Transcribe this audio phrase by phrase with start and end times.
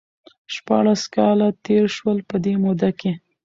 [0.53, 3.11] شپاړس کاله تېر شول ،په دې موده کې